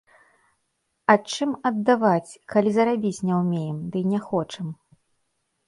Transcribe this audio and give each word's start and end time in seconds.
А 1.13 1.15
чым 1.33 1.51
аддаваць, 1.71 2.37
калі 2.55 2.73
зарабіць 2.79 3.23
не 3.29 3.33
ўмеем, 3.45 3.77
дый 3.95 4.03
не 4.17 4.25
хочам? 4.33 4.77